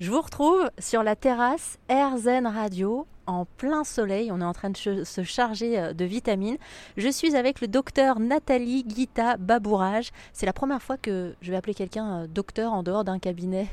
Je 0.00 0.12
vous 0.12 0.20
retrouve 0.20 0.70
sur 0.78 1.02
la 1.02 1.16
terrasse 1.16 1.76
AirZen 1.88 2.46
Radio 2.46 3.08
en 3.26 3.46
plein 3.46 3.82
soleil. 3.82 4.30
On 4.30 4.40
est 4.40 4.44
en 4.44 4.52
train 4.52 4.70
de 4.70 4.76
se 4.76 5.22
charger 5.24 5.76
euh, 5.76 5.92
de 5.92 6.04
vitamines. 6.04 6.56
Je 6.96 7.08
suis 7.08 7.34
avec 7.34 7.60
le 7.60 7.66
docteur 7.66 8.20
Nathalie 8.20 8.84
Guita 8.84 9.36
Babourage. 9.38 10.10
C'est 10.32 10.46
la 10.46 10.52
première 10.52 10.80
fois 10.80 10.98
que 10.98 11.34
je 11.40 11.50
vais 11.50 11.56
appeler 11.56 11.74
quelqu'un 11.74 12.20
euh, 12.20 12.26
docteur 12.28 12.74
en 12.74 12.84
dehors 12.84 13.02
d'un 13.02 13.18
cabinet. 13.18 13.66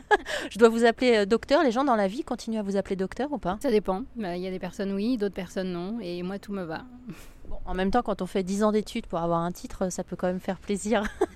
je 0.50 0.58
dois 0.58 0.68
vous 0.68 0.84
appeler 0.84 1.16
euh, 1.16 1.24
docteur. 1.24 1.62
Les 1.62 1.72
gens 1.72 1.84
dans 1.84 1.96
la 1.96 2.06
vie 2.06 2.22
continuent 2.22 2.58
à 2.58 2.62
vous 2.62 2.76
appeler 2.76 2.96
docteur 2.96 3.32
ou 3.32 3.38
pas? 3.38 3.56
Ça 3.62 3.70
dépend. 3.70 4.02
Bah, 4.14 4.36
il 4.36 4.42
y 4.42 4.46
a 4.46 4.50
des 4.50 4.58
personnes 4.58 4.92
oui, 4.92 5.16
d'autres 5.16 5.34
personnes 5.34 5.72
non. 5.72 6.00
Et 6.02 6.22
moi, 6.22 6.38
tout 6.38 6.52
me 6.52 6.64
va. 6.64 6.84
en 7.64 7.72
même 7.72 7.90
temps, 7.90 8.02
quand 8.02 8.20
on 8.20 8.26
fait 8.26 8.42
10 8.42 8.62
ans 8.62 8.72
d'études 8.72 9.06
pour 9.06 9.20
avoir 9.20 9.40
un 9.40 9.52
titre, 9.52 9.90
ça 9.90 10.04
peut 10.04 10.16
quand 10.16 10.26
même 10.26 10.38
faire 10.38 10.58
plaisir. 10.58 11.04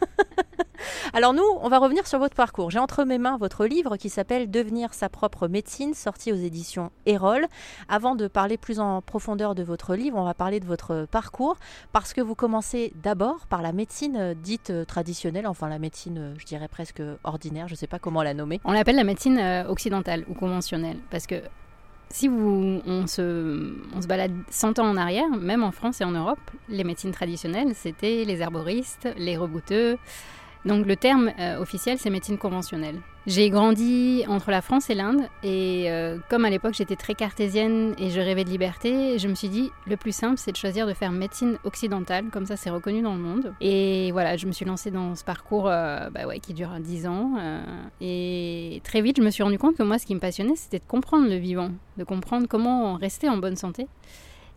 Alors 1.13 1.33
nous, 1.33 1.45
on 1.61 1.69
va 1.69 1.79
revenir 1.79 2.07
sur 2.07 2.19
votre 2.19 2.35
parcours. 2.35 2.71
J'ai 2.71 2.79
entre 2.79 3.05
mes 3.05 3.19
mains 3.19 3.37
votre 3.39 3.67
livre 3.67 3.97
qui 3.97 4.09
s'appelle 4.09 4.51
Devenir 4.51 4.95
sa 4.95 5.09
propre 5.09 5.49
médecine, 5.49 5.95
sorti 5.95 6.33
aux 6.33 6.37
éditions 6.37 6.91
Erol. 7.07 7.47
Avant 7.89 8.15
de 8.15 8.29
parler 8.29 8.57
plus 8.57 8.81
en 8.81 9.03
profondeur 9.03 9.55
de 9.55 9.63
votre 9.63 9.95
livre, 9.95 10.19
on 10.19 10.25
va 10.25 10.35
parler 10.35 10.61
de 10.61 10.67
votre 10.67 11.07
parcours 11.11 11.57
parce 11.93 12.13
que 12.13 12.21
vous 12.21 12.35
commencez 12.35 12.93
d'abord 13.03 13.47
par 13.47 13.63
la 13.63 13.73
médecine 13.73 14.17
euh, 14.17 14.35
dite 14.35 14.71
euh, 14.71 14.85
traditionnelle, 14.85 15.47
enfin 15.47 15.69
la 15.69 15.79
médecine, 15.79 16.19
euh, 16.19 16.35
je 16.39 16.47
dirais 16.47 16.69
presque 16.69 17.03
ordinaire, 17.25 17.69
je 17.69 17.75
ne 17.75 17.79
sais 17.79 17.87
pas 17.87 17.99
comment 17.99 18.23
la 18.23 18.35
nommer. 18.35 18.61
On 18.65 18.73
l'appelle 18.73 18.97
la 18.97 19.05
médecine 19.05 19.39
occidentale 19.69 20.25
ou 20.29 20.35
conventionnelle 20.35 20.99
parce 21.11 21.27
que 21.27 21.37
si 22.11 22.29
vous, 22.29 22.81
on, 22.87 23.07
se, 23.07 23.75
on 23.95 24.01
se 24.01 24.07
balade 24.07 24.33
100 24.51 24.79
ans 24.79 24.89
en 24.89 24.97
arrière, 24.97 25.29
même 25.31 25.63
en 25.63 25.73
France 25.73 26.01
et 26.01 26.05
en 26.05 26.13
Europe, 26.13 26.39
les 26.69 26.85
médecines 26.85 27.11
traditionnelles, 27.11 27.75
c'était 27.75 28.25
les 28.25 28.41
herboristes, 28.41 29.09
les 29.17 29.37
rebouteux, 29.37 29.99
donc 30.67 30.85
le 30.85 30.97
terme 30.97 31.31
euh, 31.39 31.59
officiel, 31.59 31.97
c'est 31.99 32.11
médecine 32.11 32.39
conventionnelle. 32.39 32.97
J'ai 33.29 33.51
grandi 33.51 34.25
entre 34.29 34.51
la 34.51 34.61
France 34.61 34.91
et 34.91 34.95
l'Inde 34.95 35.29
et 35.43 35.85
euh, 35.91 36.19
comme 36.29 36.45
à 36.45 36.51
l'époque 36.51 36.75
j'étais 36.75 36.97
très 36.97 37.15
cartésienne 37.15 37.95
et 37.99 38.11
je 38.11 38.21
rêvais 38.21 38.45
de 38.45 38.51
liberté, 38.51 39.19
je 39.19 39.27
me 39.27 39.35
suis 39.35 39.49
dit 39.49 39.71
le 39.87 39.97
plus 39.97 40.15
simple 40.15 40.39
c'est 40.39 40.53
de 40.53 40.57
choisir 40.57 40.87
de 40.87 40.93
faire 40.93 41.11
médecine 41.11 41.59
occidentale, 41.65 42.27
comme 42.33 42.47
ça 42.47 42.57
c'est 42.57 42.71
reconnu 42.71 43.03
dans 43.03 43.15
le 43.15 43.21
monde. 43.21 43.55
Et 43.61 44.11
voilà, 44.13 44.37
je 44.37 44.47
me 44.47 44.53
suis 44.53 44.65
lancée 44.65 44.91
dans 44.91 45.15
ce 45.15 45.25
parcours 45.25 45.69
euh, 45.69 46.09
bah 46.11 46.23
qui 46.41 46.53
dure 46.55 46.71
10 46.79 47.07
ans 47.07 47.33
et 48.01 48.81
très 48.85 49.03
vite 49.03 49.17
je 49.19 49.23
me 49.23 49.31
suis 49.31 49.43
rendu 49.43 49.59
compte 49.59 49.77
que 49.77 49.83
moi 49.83 49.99
ce 49.99 50.07
qui 50.07 50.15
me 50.15 50.21
passionnait 50.21 50.57
c'était 50.57 50.79
de 50.79 50.87
comprendre 50.87 51.29
le 51.29 51.37
vivant, 51.37 51.71
de 51.97 52.05
comprendre 52.05 52.47
comment 52.49 52.95
rester 52.95 53.29
en 53.29 53.39
bonne 53.39 53.57
santé. 53.57 53.87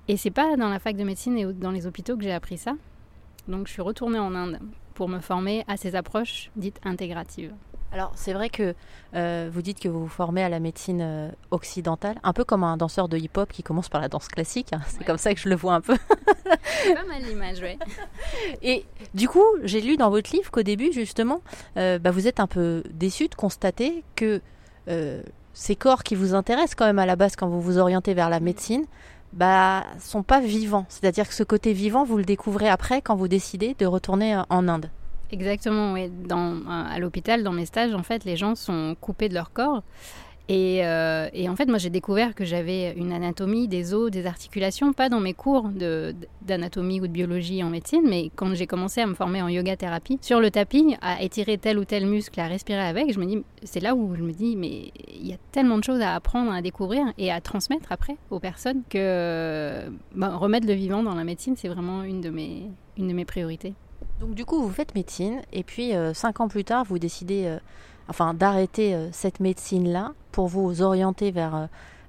Et 0.08 0.18
c'est 0.18 0.32
pas 0.32 0.58
dans 0.58 0.70
la 0.70 0.80
fac 0.80 0.96
de 0.96 1.04
médecine 1.04 1.38
et 1.38 1.46
dans 1.54 1.72
les 1.72 1.86
hôpitaux 1.86 2.18
que 2.18 2.24
j'ai 2.24 2.34
appris 2.34 2.58
ça. 2.58 2.74
Donc 3.48 3.68
je 3.68 3.74
suis 3.74 3.82
retournée 3.82 4.20
en 4.20 4.36
Inde 4.36 4.60
pour 5.00 5.08
me 5.08 5.22
former 5.22 5.64
à 5.70 5.78
ces 5.78 5.96
approches 5.96 6.52
dites 6.58 6.78
intégratives. 6.84 7.54
Alors 7.94 8.12
c'est 8.16 8.34
vrai 8.34 8.50
que 8.50 8.76
euh, 9.16 9.50
vous 9.50 9.62
dites 9.62 9.80
que 9.80 9.88
vous 9.88 10.02
vous 10.02 10.10
formez 10.10 10.44
à 10.44 10.50
la 10.50 10.60
médecine 10.60 11.00
euh, 11.02 11.32
occidentale, 11.52 12.20
un 12.22 12.34
peu 12.34 12.44
comme 12.44 12.66
un 12.66 12.76
danseur 12.76 13.08
de 13.08 13.16
hip-hop 13.16 13.50
qui 13.50 13.64
commence 13.64 13.88
par 13.88 14.02
la 14.02 14.10
danse 14.10 14.28
classique. 14.28 14.74
Hein. 14.74 14.82
C'est 14.88 15.06
comme 15.06 15.18
ça 15.18 15.34
que 15.34 15.40
je 15.40 15.48
le 15.48 15.56
vois 15.56 15.76
un 15.76 15.80
peu. 15.80 15.96
C'est 16.84 16.96
pas 16.96 17.06
mal 17.06 17.24
l'image, 17.24 17.60
oui. 17.62 17.80
Et 18.62 18.86
du 19.14 19.30
coup, 19.30 19.46
j'ai 19.64 19.80
lu 19.80 19.96
dans 19.96 20.10
votre 20.10 20.36
livre 20.36 20.52
qu'au 20.52 20.64
début, 20.64 20.92
justement, 20.92 21.44
euh, 21.78 21.98
bah, 21.98 22.12
vous 22.12 22.28
êtes 22.28 22.42
un 22.42 22.48
peu 22.48 22.84
déçu 22.92 23.30
de 23.30 23.36
constater 23.36 24.04
que 24.18 24.42
ces 25.54 25.76
corps 25.76 26.04
qui 26.04 26.16
vous 26.16 26.34
intéressent 26.34 26.76
quand 26.76 26.86
même 26.86 27.00
à 27.00 27.06
la 27.06 27.16
base 27.16 27.36
quand 27.38 27.48
vous 27.48 27.62
vous 27.62 27.78
orientez 27.78 28.14
vers 28.14 28.30
la 28.30 28.40
médecine, 28.42 28.86
bah, 29.34 29.86
sont 30.00 30.24
pas 30.24 30.40
vivants. 30.40 30.86
C'est-à-dire 30.90 31.28
que 31.28 31.34
ce 31.34 31.44
côté 31.44 31.74
vivant, 31.74 32.04
vous 32.04 32.18
le 32.18 32.26
découvrez 32.26 32.70
après 32.70 33.02
quand 33.02 33.16
vous 33.16 33.28
décidez 33.28 33.76
de 33.78 33.86
retourner 33.86 34.36
euh, 34.36 34.42
en 34.50 34.68
Inde. 34.68 34.90
Exactement, 35.32 35.94
oui. 35.94 36.10
Dans, 36.10 36.56
euh, 36.56 36.62
à 36.68 36.98
l'hôpital, 37.00 37.44
dans 37.44 37.52
mes 37.52 37.66
stages, 37.66 37.94
en 37.94 38.04
fait, 38.04 38.26
les 38.26 38.36
gens 38.36 38.56
sont 38.56 38.96
coupés 39.00 39.30
de 39.30 39.36
leur 39.36 39.52
corps 39.52 39.84
euh, 40.50 41.30
et, 41.34 41.48
en 41.48 41.56
fait, 41.56 41.68
moi, 41.68 41.78
j'ai 41.78 41.90
découvert 41.90 42.34
que 42.34 42.44
j'avais 42.44 42.94
une 42.94 43.12
anatomie 43.12 43.68
des 43.68 43.94
os, 43.94 44.10
des 44.10 44.26
articulations, 44.26 44.94
pas 44.94 45.10
dans 45.10 45.20
mes 45.20 45.34
cours 45.34 45.70
d'anatomie 46.42 47.00
ou 47.02 47.08
de 47.08 47.12
biologie 47.12 47.64
en 47.64 47.70
médecine, 47.70 48.04
mais 48.06 48.32
quand 48.36 48.54
j'ai 48.56 48.66
commencé 48.66 49.02
à 49.02 49.06
me 49.06 49.14
former 49.14 49.42
en 49.42 49.48
yoga 49.48 49.76
thérapie, 49.78 50.18
sur 50.22 50.40
le 50.40 50.50
tapis, 50.50 50.96
à 51.02 51.22
étirer 51.22 51.58
tel 51.58 51.78
ou 51.78 51.86
tel 51.86 52.06
muscle, 52.06 52.40
à 52.40 52.48
respirer 52.48 52.82
avec, 52.82 53.14
je 53.14 53.20
me 53.20 53.26
dis, 53.26 53.44
c'est 53.64 53.80
là 53.80 53.96
où 53.96 54.16
je 54.16 54.24
me 54.24 54.32
dis, 54.32 54.56
mais 54.56 54.92
il 55.08 55.28
y 55.28 55.34
a 55.34 55.38
tellement 55.52 55.78
de 55.78 55.84
choses 55.84 56.02
à 56.02 56.16
apprendre, 56.16 56.52
à 56.52 56.62
découvrir 56.62 57.06
et 57.18 57.32
à 57.32 57.42
transmettre 57.42 57.92
après 57.92 58.18
aux 58.32 58.40
personnes 58.40 58.82
que 58.90 59.84
ben, 60.16 60.36
remettre 60.36 60.68
le 60.68 60.74
vivant 60.74 61.04
dans 61.04 61.16
la 61.16 61.24
médecine, 61.24 61.56
c'est 61.58 61.68
vraiment 61.68 62.04
une 62.04 62.22
de 62.22 62.30
mes, 62.30 63.26
priorités. 63.26 63.74
Donc 64.20 64.34
du 64.34 64.46
coup, 64.46 64.62
vous 64.62 64.72
faites 64.72 64.96
médecine 64.96 65.42
et 65.54 65.64
puis 65.64 65.94
euh, 65.94 66.14
cinq 66.14 66.40
ans 66.40 66.48
plus 66.48 66.64
tard, 66.64 66.84
vous 66.86 67.00
décidez 67.00 67.46
euh, 67.46 67.60
enfin 68.10 68.34
d'arrêter 68.34 68.94
euh, 68.94 69.10
cette 69.12 69.40
médecine-là 69.40 70.14
pour 70.32 70.48
vous 70.48 70.82
orienter 70.82 71.32
vers, 71.32 71.56
euh, 71.56 71.66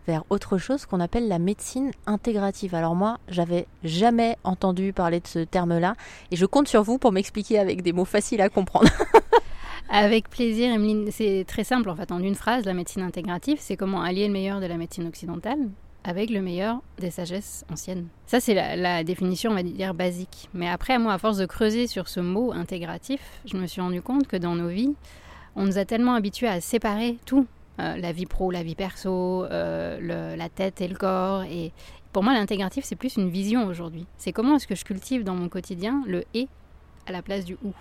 vers 0.06 0.24
autre 0.30 0.58
chose 0.58 0.86
qu'on 0.86 1.00
appelle 1.00 1.28
la 1.28 1.38
médecine 1.38 1.92
intégrative. 2.06 2.74
Alors 2.74 2.94
moi, 2.94 3.18
j'avais 3.28 3.66
jamais 3.84 4.36
entendu 4.44 4.92
parler 4.92 5.20
de 5.20 5.26
ce 5.26 5.40
terme-là 5.40 5.94
et 6.30 6.36
je 6.36 6.46
compte 6.46 6.68
sur 6.68 6.82
vous 6.82 6.98
pour 6.98 7.12
m'expliquer 7.12 7.58
avec 7.58 7.82
des 7.82 7.92
mots 7.92 8.04
faciles 8.04 8.40
à 8.40 8.48
comprendre. 8.48 8.88
Avec 9.92 10.30
plaisir, 10.30 10.72
Emeline. 10.72 11.10
C'est 11.10 11.44
très 11.48 11.64
simple 11.64 11.90
en 11.90 11.96
fait. 11.96 12.12
En 12.12 12.22
une 12.22 12.36
phrase, 12.36 12.64
la 12.64 12.74
médecine 12.74 13.02
intégrative, 13.02 13.58
c'est 13.58 13.76
comment 13.76 14.02
allier 14.02 14.28
le 14.28 14.32
meilleur 14.32 14.60
de 14.60 14.66
la 14.66 14.76
médecine 14.76 15.08
occidentale 15.08 15.58
avec 16.04 16.30
le 16.30 16.40
meilleur 16.40 16.80
des 16.98 17.10
sagesses 17.10 17.64
anciennes. 17.70 18.06
Ça, 18.26 18.40
c'est 18.40 18.54
la, 18.54 18.76
la, 18.76 19.04
définition, 19.04 19.50
on 19.50 19.54
va 19.54 19.62
dire, 19.62 19.92
basique. 19.92 20.48
Mais 20.54 20.68
après, 20.68 20.98
moi, 20.98 21.12
à 21.12 21.18
force 21.18 21.36
de 21.36 21.46
creuser 21.46 21.86
sur 21.86 22.08
ce 22.08 22.20
mot 22.20 22.52
intégratif, 22.52 23.20
je 23.44 23.56
me 23.56 23.66
suis 23.66 23.80
rendu 23.80 24.00
compte 24.00 24.26
que 24.26 24.36
dans 24.36 24.54
nos 24.54 24.68
vies, 24.68 24.94
on 25.56 25.64
nous 25.64 25.78
a 25.78 25.84
tellement 25.84 26.14
habitués 26.14 26.48
à 26.48 26.60
séparer 26.60 27.18
tout, 27.26 27.46
euh, 27.80 27.96
la 27.96 28.12
vie 28.12 28.26
pro, 28.26 28.50
la 28.50 28.62
vie 28.62 28.74
perso, 28.74 29.44
euh, 29.44 30.36
la 30.36 30.48
tête 30.48 30.80
et 30.80 30.88
le 30.88 30.96
corps. 30.96 31.44
Et 31.44 31.72
pour 32.12 32.22
moi, 32.22 32.34
l'intégratif, 32.34 32.84
c'est 32.84 32.96
plus 32.96 33.16
une 33.16 33.30
vision 33.30 33.66
aujourd'hui. 33.66 34.06
C'est 34.18 34.32
comment 34.32 34.56
est-ce 34.56 34.66
que 34.66 34.74
je 34.74 34.84
cultive 34.84 35.24
dans 35.24 35.34
mon 35.34 35.48
quotidien 35.48 36.02
le 36.06 36.24
et 36.34 36.48
à 37.06 37.12
la 37.12 37.22
place 37.22 37.44
du 37.44 37.56
ou. 37.64 37.72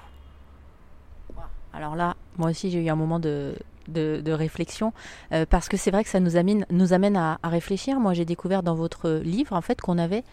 Alors 1.73 1.95
là, 1.95 2.15
moi 2.37 2.49
aussi, 2.49 2.71
j'ai 2.71 2.83
eu 2.83 2.89
un 2.89 2.95
moment 2.95 3.19
de, 3.19 3.53
de, 3.87 4.31
réflexion 4.31 4.93
euh, 5.33 5.45
parce 5.47 5.69
que 5.69 5.77
c'est 5.77 5.91
vrai 5.91 6.03
que 6.03 6.09
ça 6.09 6.19
nous 6.19 6.35
amène, 6.35 6.65
nous 6.71 6.93
amène 6.93 7.15
à, 7.15 7.37
réfléchir. 7.43 7.99
Moi, 7.99 8.13
j'ai 8.13 8.25
découvert 8.25 8.63
dans 8.63 8.75
votre 8.75 9.09
livre 9.23 9.53
en 9.53 9.61
fait 9.61 9.81
qu'on 9.81 9.97
avait 9.97 10.23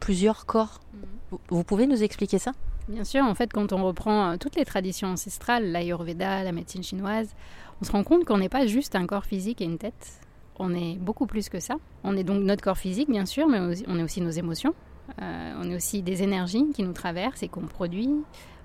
plusieurs 0.00 0.46
corps. 0.46 0.80
Mhm. 0.92 1.38
vous 1.48 1.64
pouvez 1.64 1.86
nous 1.86 2.02
expliquer 2.02 2.38
ça? 2.38 2.52
Bien 2.88 3.02
sûr, 3.02 3.24
en 3.24 3.34
fait, 3.34 3.52
quand 3.52 3.72
on 3.72 3.84
reprend 3.84 4.32
euh, 4.32 4.36
toutes 4.36 4.54
les 4.54 4.64
traditions 4.64 5.08
ancestrales, 5.08 5.72
l'Ayurveda, 5.72 6.44
la 6.44 6.52
médecine 6.52 6.84
chinoise, 6.84 7.34
on 7.80 7.84
se 7.84 7.90
rend 7.90 8.04
compte 8.04 8.24
qu'on 8.24 8.38
n'est 8.38 8.48
pas 8.48 8.66
juste 8.66 8.94
un 8.94 9.06
corps 9.06 9.24
physique 9.24 9.60
et 9.60 9.64
une 9.64 9.78
tête. 9.78 10.20
On 10.58 10.72
est 10.72 10.96
beaucoup 10.96 11.26
plus 11.26 11.48
que 11.48 11.58
ça. 11.58 11.74
On 12.04 12.16
est 12.16 12.22
donc 12.22 12.42
notre 12.42 12.62
corps 12.62 12.78
physique, 12.78 13.10
bien 13.10 13.26
sûr, 13.26 13.48
mais 13.48 13.58
on 13.88 13.98
est 13.98 14.02
aussi 14.02 14.20
nos 14.20 14.30
émotions. 14.30 14.74
Euh, 15.20 15.54
on 15.60 15.70
est 15.70 15.74
aussi 15.74 16.02
des 16.02 16.22
énergies 16.22 16.64
qui 16.74 16.84
nous 16.84 16.92
traversent 16.92 17.42
et 17.42 17.48
qu'on 17.48 17.66
produit. 17.66 18.08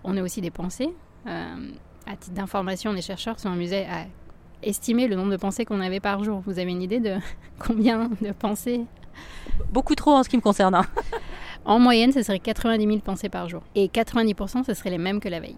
On 0.04 0.16
est 0.16 0.22
aussi 0.22 0.40
des 0.40 0.52
pensées. 0.52 0.94
Euh, 1.28 1.72
à 2.06 2.16
titre 2.16 2.36
d'information, 2.36 2.94
les 2.94 3.02
chercheurs 3.02 3.40
sont 3.40 3.50
amusés 3.50 3.86
à 3.86 4.06
estimer 4.64 5.08
le 5.08 5.16
nombre 5.16 5.32
de 5.32 5.38
pensées 5.38 5.66
qu'on 5.66 5.82
avait 5.82 6.00
par 6.00 6.24
jour. 6.24 6.42
Vous 6.46 6.60
avez 6.60 6.72
une 6.72 6.82
idée 6.82 7.00
de 7.00 7.18
combien 7.60 8.10
de 8.22 8.32
pensées? 8.32 8.86
Beaucoup 9.72 9.96
trop 9.96 10.12
en 10.12 10.24
ce 10.24 10.30
qui 10.30 10.38
me 10.38 10.42
concerne. 10.42 10.76
En 11.66 11.80
moyenne, 11.80 12.12
ce 12.12 12.24
serait 12.24 12.40
90 12.40 12.86
000 12.86 13.00
pensées 13.00 13.30
par 13.30 13.48
jour. 13.48 13.62
Et 13.76 13.88
90%, 13.88 14.64
ce 14.64 14.74
serait 14.74 14.90
les 14.90 14.98
mêmes 14.98 15.20
que 15.20 15.30
la 15.30 15.40
veille. 15.40 15.58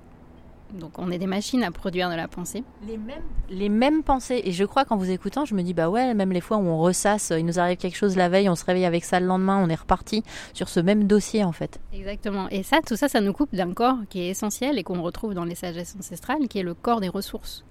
Donc 0.73 0.97
on 0.97 1.11
est 1.11 1.19
des 1.19 1.27
machines 1.27 1.63
à 1.63 1.71
produire 1.71 2.09
de 2.09 2.15
la 2.15 2.27
pensée. 2.27 2.63
Les 2.87 2.97
mêmes, 2.97 3.21
les 3.49 3.69
mêmes 3.69 4.03
pensées. 4.03 4.41
Et 4.43 4.51
je 4.51 4.65
crois 4.65 4.85
qu'en 4.85 4.97
vous 4.97 5.11
écoutant, 5.11 5.45
je 5.45 5.53
me 5.53 5.61
dis, 5.61 5.73
bah 5.73 5.89
ouais, 5.89 6.13
même 6.13 6.31
les 6.31 6.41
fois 6.41 6.57
où 6.57 6.65
on 6.65 6.79
ressasse, 6.79 7.31
il 7.37 7.45
nous 7.45 7.59
arrive 7.59 7.77
quelque 7.77 7.95
chose 7.95 8.17
la 8.17 8.27
veille, 8.27 8.49
on 8.49 8.55
se 8.55 8.65
réveille 8.65 8.85
avec 8.85 9.03
ça 9.03 9.19
le 9.19 9.27
lendemain, 9.27 9.63
on 9.63 9.69
est 9.69 9.75
reparti 9.75 10.23
sur 10.53 10.69
ce 10.69 10.79
même 10.79 11.05
dossier 11.05 11.43
en 11.43 11.51
fait. 11.51 11.79
Exactement. 11.93 12.49
Et 12.49 12.63
ça, 12.63 12.79
tout 12.85 12.95
ça, 12.95 13.07
ça 13.07 13.21
nous 13.21 13.33
coupe 13.33 13.53
d'un 13.55 13.73
corps 13.73 13.97
qui 14.09 14.21
est 14.21 14.29
essentiel 14.29 14.79
et 14.79 14.83
qu'on 14.83 15.01
retrouve 15.01 15.35
dans 15.35 15.45
les 15.45 15.55
sagesses 15.55 15.95
ancestrales, 15.97 16.47
qui 16.47 16.59
est 16.59 16.63
le 16.63 16.73
corps 16.73 17.01
des 17.01 17.09
ressources. 17.09 17.63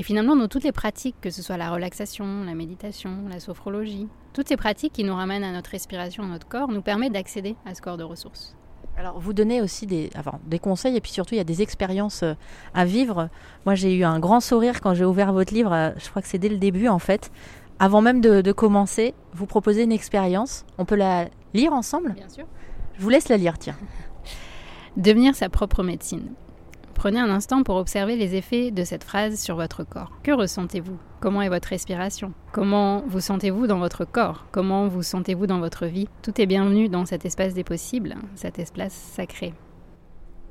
Et 0.00 0.02
finalement, 0.02 0.34
dans 0.34 0.48
toutes 0.48 0.64
les 0.64 0.72
pratiques, 0.72 1.16
que 1.20 1.28
ce 1.28 1.42
soit 1.42 1.58
la 1.58 1.70
relaxation, 1.70 2.42
la 2.44 2.54
méditation, 2.54 3.28
la 3.28 3.38
sophrologie, 3.38 4.08
toutes 4.32 4.48
ces 4.48 4.56
pratiques 4.56 4.94
qui 4.94 5.04
nous 5.04 5.14
ramènent 5.14 5.44
à 5.44 5.52
notre 5.52 5.72
respiration, 5.72 6.22
à 6.22 6.26
notre 6.26 6.48
corps, 6.48 6.68
nous 6.68 6.80
permettent 6.80 7.12
d'accéder 7.12 7.54
à 7.66 7.74
ce 7.74 7.82
corps 7.82 7.98
de 7.98 8.02
ressources. 8.02 8.56
Alors, 8.96 9.20
vous 9.20 9.34
donnez 9.34 9.60
aussi 9.60 9.86
des, 9.86 10.08
des 10.46 10.58
conseils 10.58 10.96
et 10.96 11.02
puis 11.02 11.10
surtout, 11.10 11.34
il 11.34 11.36
y 11.36 11.40
a 11.42 11.44
des 11.44 11.60
expériences 11.60 12.22
euh, 12.22 12.32
à 12.72 12.86
vivre. 12.86 13.28
Moi, 13.66 13.74
j'ai 13.74 13.94
eu 13.94 14.04
un 14.04 14.18
grand 14.20 14.40
sourire 14.40 14.80
quand 14.80 14.94
j'ai 14.94 15.04
ouvert 15.04 15.34
votre 15.34 15.52
livre. 15.52 15.74
Euh, 15.74 15.90
je 15.98 16.08
crois 16.08 16.22
que 16.22 16.28
c'est 16.28 16.38
dès 16.38 16.48
le 16.48 16.56
début, 16.56 16.88
en 16.88 16.98
fait. 16.98 17.30
Avant 17.78 18.00
même 18.00 18.22
de, 18.22 18.40
de 18.40 18.52
commencer, 18.52 19.12
vous 19.34 19.44
proposez 19.44 19.82
une 19.82 19.92
expérience. 19.92 20.64
On 20.78 20.86
peut 20.86 20.96
la 20.96 21.28
lire 21.52 21.74
ensemble? 21.74 22.14
Bien 22.14 22.30
sûr. 22.30 22.46
Je 22.96 23.02
vous 23.02 23.10
laisse 23.10 23.28
la 23.28 23.36
lire, 23.36 23.58
tiens. 23.58 23.76
Devenir 24.96 25.34
sa 25.34 25.50
propre 25.50 25.82
médecine. 25.82 26.30
Prenez 27.00 27.18
un 27.18 27.30
instant 27.30 27.62
pour 27.62 27.76
observer 27.76 28.14
les 28.14 28.36
effets 28.36 28.70
de 28.70 28.84
cette 28.84 29.04
phrase 29.04 29.40
sur 29.40 29.56
votre 29.56 29.84
corps. 29.84 30.12
Que 30.22 30.32
ressentez-vous? 30.32 30.98
Comment 31.20 31.40
est 31.40 31.48
votre 31.48 31.68
respiration? 31.68 32.34
Comment 32.52 33.04
vous 33.06 33.20
sentez-vous 33.20 33.66
dans 33.66 33.78
votre 33.78 34.04
corps? 34.04 34.44
Comment 34.52 34.86
vous 34.86 35.02
sentez-vous 35.02 35.46
dans 35.46 35.60
votre 35.60 35.86
vie? 35.86 36.08
Tout 36.20 36.38
est 36.38 36.44
bienvenu 36.44 36.90
dans 36.90 37.06
cet 37.06 37.24
espace 37.24 37.54
des 37.54 37.64
possibles, 37.64 38.16
cet 38.34 38.58
espace 38.58 38.92
sacré. 38.92 39.54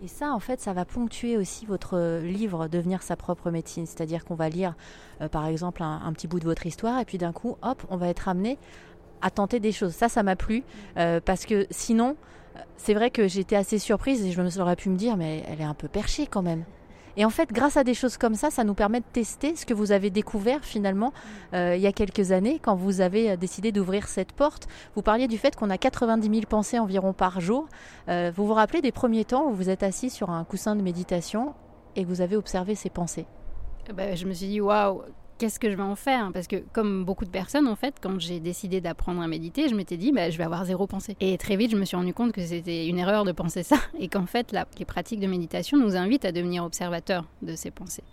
Et 0.03 0.07
ça, 0.07 0.33
en 0.33 0.39
fait, 0.39 0.59
ça 0.59 0.73
va 0.73 0.85
ponctuer 0.85 1.37
aussi 1.37 1.67
votre 1.67 2.19
livre 2.23 2.67
Devenir 2.67 3.03
sa 3.03 3.15
propre 3.15 3.51
médecine. 3.51 3.85
C'est-à-dire 3.85 4.25
qu'on 4.25 4.33
va 4.33 4.49
lire, 4.49 4.73
euh, 5.21 5.29
par 5.29 5.45
exemple, 5.45 5.83
un, 5.83 6.11
petit 6.13 6.27
bout 6.27 6.39
de 6.39 6.45
votre 6.45 6.65
histoire, 6.65 6.99
et 6.99 7.05
puis 7.05 7.19
d'un 7.19 7.31
coup, 7.31 7.57
hop, 7.61 7.83
on 7.91 7.97
va 7.97 8.07
être 8.07 8.27
amené 8.27 8.57
à 9.21 9.29
tenter 9.29 9.59
des 9.59 9.71
choses. 9.71 9.93
Ça, 9.93 10.09
ça 10.09 10.23
m'a 10.23 10.35
plu, 10.35 10.63
euh, 10.97 11.19
parce 11.23 11.45
que 11.45 11.67
sinon, 11.69 12.15
c'est 12.77 12.93
vrai 12.93 13.11
que 13.11 13.27
j'étais 13.27 13.55
assez 13.55 13.79
surprise 13.79 14.25
et 14.25 14.31
je 14.31 14.41
me 14.41 14.49
serais 14.49 14.75
pu 14.75 14.89
me 14.89 14.95
dire, 14.95 15.17
mais 15.17 15.43
elle 15.47 15.61
est 15.61 15.65
un 15.65 15.73
peu 15.73 15.87
perchée 15.87 16.27
quand 16.27 16.41
même. 16.41 16.63
Et 17.17 17.25
en 17.25 17.29
fait, 17.29 17.51
grâce 17.51 17.75
à 17.75 17.83
des 17.83 17.93
choses 17.93 18.17
comme 18.17 18.35
ça, 18.35 18.49
ça 18.49 18.63
nous 18.63 18.73
permet 18.73 19.01
de 19.01 19.05
tester 19.11 19.55
ce 19.55 19.65
que 19.65 19.73
vous 19.73 19.91
avez 19.91 20.09
découvert 20.09 20.63
finalement 20.63 21.11
euh, 21.53 21.75
il 21.75 21.81
y 21.81 21.87
a 21.87 21.91
quelques 21.91 22.31
années 22.31 22.59
quand 22.61 22.75
vous 22.75 23.01
avez 23.01 23.31
euh, 23.31 23.35
décidé 23.35 23.73
d'ouvrir 23.73 24.07
cette 24.07 24.31
porte. 24.31 24.67
Vous 24.95 25.01
parliez 25.01 25.27
du 25.27 25.37
fait 25.37 25.53
qu'on 25.55 25.69
a 25.69 25.77
90 25.77 26.29
000 26.29 26.41
pensées 26.47 26.79
environ 26.79 27.11
par 27.11 27.41
jour. 27.41 27.67
Euh, 28.07 28.31
vous 28.33 28.47
vous 28.47 28.53
rappelez 28.53 28.81
des 28.81 28.93
premiers 28.93 29.25
temps 29.25 29.49
où 29.49 29.53
vous 29.53 29.69
êtes 29.69 29.83
assis 29.83 30.09
sur 30.09 30.29
un 30.29 30.45
coussin 30.45 30.77
de 30.77 30.81
méditation 30.81 31.55
et 31.97 32.03
que 32.03 32.07
vous 32.07 32.21
avez 32.21 32.37
observé 32.37 32.75
ces 32.75 32.89
pensées? 32.89 33.25
Eh 33.89 33.93
ben, 33.93 34.15
Je 34.15 34.25
me 34.25 34.33
suis 34.33 34.47
dit, 34.47 34.61
waouh, 34.61 35.01
qu'est-ce 35.39 35.59
que 35.59 35.71
je 35.71 35.75
vais 35.75 35.83
en 35.83 35.95
faire? 35.95 36.29
Parce 36.33 36.47
que 36.47 36.57
comme 36.73 37.05
beaucoup 37.05 37.25
de 37.25 37.29
personnes, 37.29 37.67
en 37.67 37.75
fait, 37.75 37.95
quand 37.99 38.19
j'ai 38.19 38.39
décidé 38.39 38.81
d'apprendre 38.81 39.21
à 39.21 39.27
méditer, 39.27 39.69
je 39.69 39.73
m'étais 39.73 39.97
dit, 39.97 40.11
bah, 40.11 40.29
je 40.29 40.37
vais 40.37 40.43
avoir 40.43 40.65
zéro 40.65 40.85
pensée. 40.85 41.15
Et 41.19 41.37
très 41.37 41.55
vite, 41.55 41.71
je 41.71 41.77
me 41.77 41.85
suis 41.85 41.97
rendu 41.97 42.13
compte 42.13 42.33
que 42.33 42.45
c'était 42.45 42.85
une 42.85 42.99
erreur 42.99 43.23
de 43.23 43.31
penser 43.31 43.63
ça, 43.63 43.77
et 43.99 44.07
qu'en 44.09 44.27
fait, 44.27 44.53
les 44.77 44.85
pratiques 44.85 45.21
de 45.21 45.27
méditation 45.27 45.77
nous 45.77 45.95
invitent 45.95 46.25
à 46.25 46.31
devenir 46.31 46.63
observateurs 46.63 47.25
de 47.41 47.55
ces 47.55 47.71
pensées. 47.71 48.03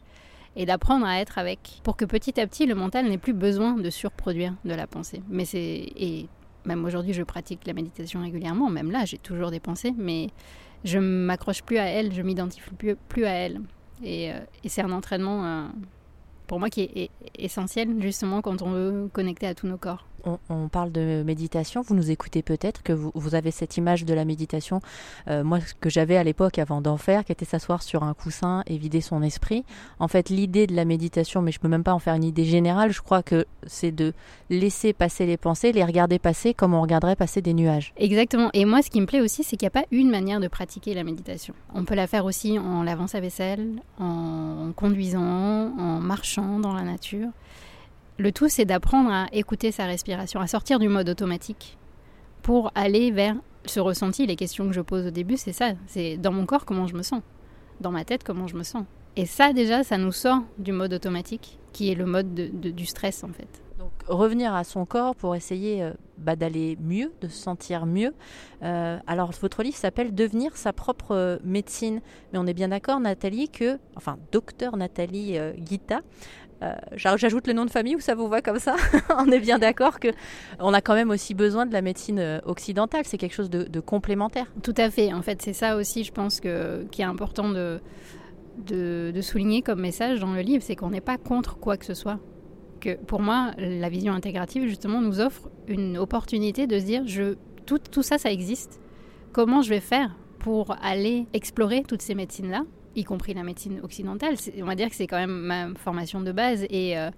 Et 0.54 0.64
d'apprendre 0.64 1.04
à 1.04 1.20
être 1.20 1.36
avec, 1.36 1.80
pour 1.82 1.96
que 1.96 2.06
petit 2.06 2.40
à 2.40 2.46
petit, 2.46 2.64
le 2.64 2.74
mental 2.74 3.06
n'ait 3.06 3.18
plus 3.18 3.34
besoin 3.34 3.74
de 3.74 3.90
surproduire 3.90 4.54
de 4.64 4.72
la 4.72 4.86
pensée. 4.86 5.20
Mais 5.28 5.44
c'est... 5.44 5.60
Et 5.96 6.28
même 6.64 6.84
aujourd'hui, 6.84 7.12
je 7.12 7.22
pratique 7.22 7.66
la 7.66 7.74
méditation 7.74 8.22
régulièrement, 8.22 8.70
même 8.70 8.90
là, 8.90 9.04
j'ai 9.04 9.18
toujours 9.18 9.50
des 9.50 9.60
pensées, 9.60 9.92
mais 9.96 10.28
je 10.84 10.98
m'accroche 10.98 11.62
plus 11.62 11.78
à 11.78 11.84
elles, 11.84 12.12
je 12.14 12.22
m'identifie 12.22 12.70
plus, 13.08 13.24
à 13.24 13.30
elles. 13.30 13.60
Et, 14.02 14.32
euh, 14.32 14.38
et 14.62 14.68
c'est 14.68 14.82
un 14.82 14.92
entraînement... 14.92 15.70
pour 16.46 16.58
moi 16.60 16.70
qui 16.70 16.82
est 16.82 17.10
essentiel 17.38 18.00
justement 18.00 18.42
quand 18.42 18.62
on 18.62 18.70
veut 18.70 19.08
connecter 19.12 19.46
à 19.46 19.54
tous 19.54 19.66
nos 19.66 19.78
corps 19.78 20.04
on, 20.48 20.68
parle 20.68 20.92
de 20.92 21.22
méditation, 21.24 21.82
vous 21.82 21.94
nous 21.94 22.10
écoutez 22.10 22.42
peut-être, 22.42 22.82
que 22.82 22.92
vous, 22.92 23.34
avez 23.34 23.50
cette 23.50 23.76
image 23.76 24.04
de 24.04 24.14
la 24.14 24.24
méditation, 24.24 24.80
euh, 25.28 25.44
moi 25.44 25.58
que 25.80 25.90
j'avais 25.90 26.16
à 26.16 26.24
l'époque 26.24 26.58
avant 26.58 26.80
d'en 26.80 26.96
faire, 26.96 27.24
qui 27.24 27.32
était 27.32 27.44
s'asseoir 27.44 27.82
sur 27.82 28.02
un 28.02 28.14
coussin 28.14 28.62
et 28.66 28.76
vider 28.76 29.00
son 29.00 29.22
esprit. 29.22 29.64
En 29.98 30.08
fait, 30.08 30.28
l'idée 30.28 30.66
de 30.66 30.74
la 30.74 30.84
méditation, 30.84 31.42
mais 31.42 31.52
je 31.52 31.60
peux 31.60 31.68
même 31.68 31.84
pas 31.84 31.92
en 31.92 31.98
faire 31.98 32.14
une 32.14 32.24
idée 32.24 32.44
générale, 32.44 32.92
je 32.92 33.00
crois 33.00 33.22
que 33.22 33.46
c'est 33.66 33.92
de 33.92 34.12
laisser 34.50 34.92
passer 34.92 35.26
les 35.26 35.36
pensées, 35.36 35.72
les 35.72 35.84
regarder 35.84 36.18
passer 36.18 36.54
comme 36.54 36.74
on 36.74 36.82
regarderait 36.82 37.16
passer 37.16 37.42
des 37.42 37.54
nuages. 37.54 37.92
Exactement. 37.96 38.50
Et 38.52 38.64
moi, 38.64 38.82
ce 38.82 38.90
qui 38.90 39.00
me 39.00 39.06
plaît 39.06 39.20
aussi, 39.20 39.44
c'est 39.44 39.56
qu'il 39.56 39.66
n'y 39.66 39.68
a 39.76 39.82
pas 39.82 39.86
une 39.90 40.10
manière 40.10 40.40
de 40.40 40.48
pratiquer 40.48 40.94
la 40.94 41.04
méditation. 41.04 41.54
On 41.74 41.84
peut 41.84 41.94
la 41.94 42.06
faire 42.06 42.24
aussi 42.24 42.58
en 42.58 42.82
lavant 42.82 43.06
sa 43.06 43.20
vaisselle, 43.20 43.82
en 43.98 44.72
conduisant, 44.74 45.20
en 45.20 46.00
marchant 46.00 46.58
dans 46.58 46.72
la 46.72 46.82
nature. 46.82 47.28
Le 48.18 48.32
tout, 48.32 48.48
c'est 48.48 48.64
d'apprendre 48.64 49.10
à 49.10 49.26
écouter 49.32 49.72
sa 49.72 49.84
respiration, 49.84 50.40
à 50.40 50.46
sortir 50.46 50.78
du 50.78 50.88
mode 50.88 51.08
automatique 51.08 51.76
pour 52.42 52.72
aller 52.74 53.10
vers 53.10 53.36
ce 53.66 53.78
ressenti. 53.78 54.26
Les 54.26 54.36
questions 54.36 54.66
que 54.66 54.72
je 54.72 54.80
pose 54.80 55.06
au 55.06 55.10
début, 55.10 55.36
c'est 55.36 55.52
ça. 55.52 55.72
C'est 55.86 56.16
dans 56.16 56.32
mon 56.32 56.46
corps, 56.46 56.64
comment 56.64 56.86
je 56.86 56.94
me 56.94 57.02
sens. 57.02 57.20
Dans 57.80 57.90
ma 57.90 58.04
tête, 58.04 58.24
comment 58.24 58.46
je 58.46 58.56
me 58.56 58.62
sens. 58.62 58.84
Et 59.16 59.26
ça, 59.26 59.52
déjà, 59.52 59.82
ça 59.82 59.98
nous 59.98 60.12
sort 60.12 60.42
du 60.58 60.72
mode 60.72 60.94
automatique, 60.94 61.58
qui 61.72 61.90
est 61.90 61.94
le 61.94 62.06
mode 62.06 62.34
du 62.34 62.86
stress, 62.86 63.22
en 63.22 63.32
fait. 63.32 63.62
Donc, 63.78 63.92
revenir 64.08 64.54
à 64.54 64.64
son 64.64 64.86
corps 64.86 65.14
pour 65.14 65.36
essayer 65.36 65.82
euh, 65.82 65.92
bah, 66.16 66.36
d'aller 66.36 66.78
mieux, 66.80 67.12
de 67.20 67.28
se 67.28 67.36
sentir 67.36 67.84
mieux. 67.84 68.14
Euh, 68.62 68.98
alors, 69.06 69.32
votre 69.40 69.62
livre 69.62 69.76
s'appelle 69.76 70.14
Devenir 70.14 70.56
sa 70.56 70.72
propre 70.72 71.12
euh, 71.12 71.38
médecine. 71.44 72.00
Mais 72.32 72.38
on 72.38 72.46
est 72.46 72.54
bien 72.54 72.68
d'accord, 72.68 73.00
Nathalie, 73.00 73.50
que, 73.50 73.78
enfin, 73.94 74.16
docteur 74.32 74.78
Nathalie 74.78 75.38
Guita, 75.58 76.00
euh, 76.62 76.74
j'ajoute 76.94 77.46
le 77.46 77.52
nom 77.52 77.66
de 77.66 77.70
famille 77.70 77.96
ou 77.96 78.00
ça 78.00 78.14
vous 78.14 78.28
va 78.28 78.40
comme 78.40 78.58
ça 78.58 78.76
On 79.18 79.30
est 79.30 79.40
bien 79.40 79.58
d'accord 79.58 80.00
que 80.00 80.08
on 80.58 80.72
a 80.72 80.80
quand 80.80 80.94
même 80.94 81.10
aussi 81.10 81.34
besoin 81.34 81.66
de 81.66 81.72
la 81.72 81.82
médecine 81.82 82.18
euh, 82.18 82.40
occidentale. 82.44 83.02
C'est 83.04 83.18
quelque 83.18 83.34
chose 83.34 83.50
de, 83.50 83.80
complémentaire. 83.80 84.46
Tout 84.62 84.74
à 84.76 84.90
fait. 84.90 85.12
En 85.12 85.22
fait, 85.22 85.42
c'est 85.42 85.52
ça 85.52 85.76
aussi, 85.76 86.02
je 86.02 86.12
pense 86.12 86.40
que 86.40 86.84
qui 86.90 87.02
est 87.02 87.04
important 87.04 87.50
de, 87.50 87.80
de, 88.58 89.20
souligner 89.20 89.62
comme 89.62 89.80
message 89.80 90.20
dans 90.20 90.32
le 90.32 90.40
livre, 90.40 90.62
c'est 90.62 90.76
qu'on 90.76 90.90
n'est 90.90 91.00
pas 91.00 91.18
contre 91.18 91.58
quoi 91.58 91.76
que 91.76 91.84
ce 91.84 91.94
soit. 91.94 92.18
Que 92.80 92.96
pour 92.96 93.20
moi, 93.20 93.52
la 93.58 93.88
vision 93.88 94.12
intégrative 94.12 94.66
justement 94.66 95.00
nous 95.00 95.20
offre 95.20 95.50
une 95.68 95.98
opportunité 95.98 96.66
de 96.66 96.78
se 96.78 96.84
dire, 96.84 97.02
je, 97.06 97.34
tout, 97.66 97.78
tout 97.78 98.02
ça, 98.02 98.18
ça 98.18 98.30
existe. 98.30 98.80
Comment 99.32 99.60
je 99.60 99.68
vais 99.68 99.80
faire 99.80 100.16
pour 100.38 100.74
aller 100.82 101.26
explorer 101.32 101.82
toutes 101.86 102.02
ces 102.02 102.14
médecines 102.14 102.50
là 102.50 102.62
y 102.96 103.04
compris 103.04 103.34
la 103.34 103.42
médecine 103.42 103.80
occidentale. 103.82 104.34
On 104.60 104.64
va 104.64 104.74
dire 104.74 104.88
que 104.88 104.96
c'est 104.96 105.06
quand 105.06 105.18
même 105.18 105.30
ma 105.30 105.68
formation 105.76 106.20
de 106.20 106.32
base 106.32 106.66
et 106.70 106.98
euh, 106.98 107.10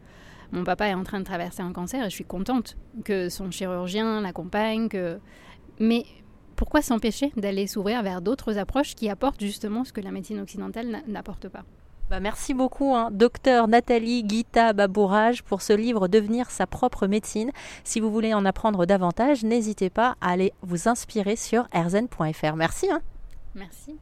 mon 0.53 0.65
papa 0.65 0.89
est 0.89 0.95
en 0.95 1.05
train 1.05 1.21
de 1.21 1.25
traverser 1.25 1.63
un 1.63 1.73
cancer 1.73 2.05
et 2.05 2.11
je 2.11 2.15
suis 2.15 2.25
contente 2.25 2.77
que 3.05 3.29
son 3.29 3.51
chirurgien 3.51 4.21
l'accompagne. 4.21 4.89
Que... 4.89 5.19
Mais 5.79 6.05
pourquoi 6.57 6.83
s'empêcher 6.83 7.33
d'aller 7.37 7.67
s'ouvrir 7.67 8.03
vers 8.03 8.21
d'autres 8.21 8.59
approches 8.59 8.95
qui 8.95 9.09
apportent 9.09 9.41
justement 9.41 9.85
ce 9.85 9.93
que 9.93 10.01
la 10.01 10.11
médecine 10.11 10.41
occidentale 10.41 11.03
n'apporte 11.07 11.49
pas? 11.49 11.65
Bah 12.11 12.21
merci 12.21 12.55
beaucoup, 12.55 12.95
hein, 12.95 13.11
docteur 13.13 13.69
Nathalie 13.69 14.25
Guita 14.25 14.73
Babourage, 14.73 15.43
pour 15.43 15.61
ce 15.61 15.75
livre 15.75 16.09
Devenir 16.09 16.51
sa 16.51 16.67
propre 16.67 17.07
médecine. 17.07 17.51
Si 17.85 18.01
vous 18.01 18.11
voulez 18.11 18.33
en 18.33 18.47
apprendre 18.47 18.87
davantage, 18.87 19.45
n'hésitez 19.45 19.91
pas 19.91 20.17
à 20.23 20.31
aller 20.31 20.55
vous 20.63 20.89
inspirer 20.89 21.37
sur 21.37 21.69
erzen.fr. 21.75 22.57
Merci. 22.57 22.91
Hein. 22.91 23.03
Merci. 23.55 23.99